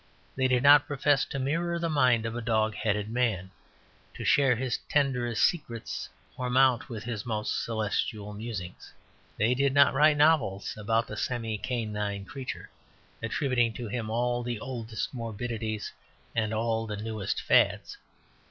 They 0.35 0.47
did 0.47 0.63
not 0.63 0.87
profess 0.87 1.25
to 1.25 1.37
mirror 1.37 1.77
the 1.77 1.87
mind 1.87 2.25
of 2.25 2.35
a 2.35 2.41
dog 2.41 2.73
headed 2.73 3.07
man, 3.07 3.51
to 4.15 4.23
share 4.25 4.55
his 4.55 4.79
tenderest 4.89 5.43
secrets, 5.43 6.09
or 6.35 6.49
mount 6.49 6.89
with 6.89 7.03
his 7.03 7.23
most 7.23 7.63
celestial 7.63 8.33
musings. 8.33 8.91
They 9.37 9.53
did 9.53 9.75
not 9.75 9.93
write 9.93 10.17
novels 10.17 10.75
about 10.75 11.05
the 11.05 11.17
semi 11.17 11.59
canine 11.59 12.25
creature, 12.25 12.71
attributing 13.21 13.73
to 13.73 13.87
him 13.87 14.09
all 14.09 14.41
the 14.41 14.59
oldest 14.59 15.13
morbidities 15.13 15.91
and 16.35 16.51
all 16.51 16.87
the 16.87 16.97
newest 16.97 17.39
fads. 17.39 17.99